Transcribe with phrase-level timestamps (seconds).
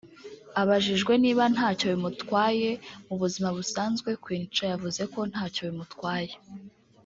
[0.61, 2.69] Abajijwe niba ntacyo bimutwaye
[3.07, 6.33] mu buzima busanzwe Queen Cha yavuze ko ntacyo bimutwaye